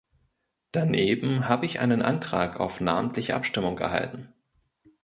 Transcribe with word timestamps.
Daneben 0.71 1.47
habe 1.47 1.67
ich 1.67 1.79
einen 1.79 2.01
Antrag 2.01 2.59
auf 2.59 2.79
namentliche 2.81 3.35
Abstimmung 3.35 3.77
erhalten. 3.77 4.33